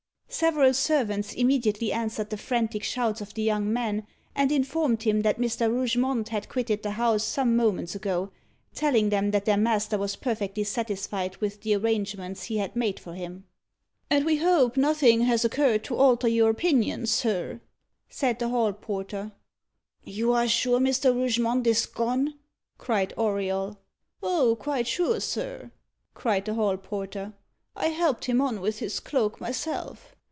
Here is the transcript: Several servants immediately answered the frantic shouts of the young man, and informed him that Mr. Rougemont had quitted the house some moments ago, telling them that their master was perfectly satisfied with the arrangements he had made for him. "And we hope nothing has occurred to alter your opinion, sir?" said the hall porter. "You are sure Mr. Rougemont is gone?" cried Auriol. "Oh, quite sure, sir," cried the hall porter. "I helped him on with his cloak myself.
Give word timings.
Several 0.33 0.73
servants 0.73 1.33
immediately 1.33 1.91
answered 1.91 2.29
the 2.29 2.37
frantic 2.37 2.83
shouts 2.85 3.19
of 3.19 3.33
the 3.33 3.41
young 3.43 3.71
man, 3.71 4.07
and 4.33 4.49
informed 4.49 5.03
him 5.03 5.23
that 5.23 5.37
Mr. 5.41 5.69
Rougemont 5.69 6.29
had 6.29 6.47
quitted 6.47 6.83
the 6.83 6.91
house 6.91 7.21
some 7.25 7.57
moments 7.57 7.95
ago, 7.95 8.31
telling 8.73 9.09
them 9.09 9.31
that 9.31 9.43
their 9.43 9.57
master 9.57 9.97
was 9.97 10.15
perfectly 10.15 10.63
satisfied 10.63 11.35
with 11.37 11.61
the 11.61 11.75
arrangements 11.75 12.43
he 12.43 12.59
had 12.59 12.77
made 12.77 12.97
for 12.97 13.13
him. 13.13 13.43
"And 14.09 14.23
we 14.23 14.37
hope 14.37 14.77
nothing 14.77 15.23
has 15.23 15.43
occurred 15.43 15.83
to 15.83 15.97
alter 15.97 16.29
your 16.29 16.49
opinion, 16.49 17.07
sir?" 17.07 17.59
said 18.07 18.39
the 18.39 18.47
hall 18.49 18.71
porter. 18.71 19.33
"You 20.05 20.31
are 20.31 20.47
sure 20.47 20.79
Mr. 20.79 21.13
Rougemont 21.13 21.67
is 21.67 21.85
gone?" 21.85 22.35
cried 22.77 23.13
Auriol. 23.17 23.77
"Oh, 24.23 24.55
quite 24.57 24.87
sure, 24.87 25.19
sir," 25.19 25.71
cried 26.13 26.45
the 26.45 26.53
hall 26.53 26.77
porter. 26.77 27.33
"I 27.75 27.87
helped 27.87 28.25
him 28.25 28.39
on 28.39 28.61
with 28.61 28.79
his 28.79 29.01
cloak 29.01 29.41
myself. 29.41 30.15